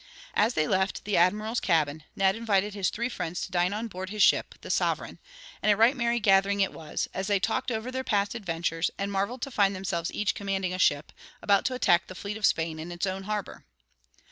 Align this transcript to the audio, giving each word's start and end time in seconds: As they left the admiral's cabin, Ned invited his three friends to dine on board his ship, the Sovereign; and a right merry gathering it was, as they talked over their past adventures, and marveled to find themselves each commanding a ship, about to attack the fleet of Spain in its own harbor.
As 0.33 0.55
they 0.55 0.65
left 0.67 1.05
the 1.05 1.15
admiral's 1.15 1.59
cabin, 1.59 2.01
Ned 2.15 2.35
invited 2.35 2.73
his 2.73 2.89
three 2.89 3.07
friends 3.07 3.45
to 3.45 3.51
dine 3.51 3.71
on 3.71 3.87
board 3.87 4.09
his 4.09 4.23
ship, 4.23 4.55
the 4.61 4.71
Sovereign; 4.71 5.19
and 5.61 5.71
a 5.71 5.77
right 5.77 5.95
merry 5.95 6.19
gathering 6.19 6.59
it 6.59 6.73
was, 6.73 7.07
as 7.13 7.27
they 7.27 7.39
talked 7.39 7.69
over 7.69 7.91
their 7.91 8.03
past 8.03 8.33
adventures, 8.33 8.89
and 8.97 9.11
marveled 9.11 9.43
to 9.43 9.51
find 9.51 9.75
themselves 9.75 10.11
each 10.11 10.33
commanding 10.33 10.73
a 10.73 10.79
ship, 10.79 11.11
about 11.39 11.65
to 11.65 11.75
attack 11.75 12.07
the 12.07 12.15
fleet 12.15 12.35
of 12.35 12.47
Spain 12.47 12.79
in 12.79 12.91
its 12.91 13.05
own 13.05 13.25
harbor. 13.25 13.63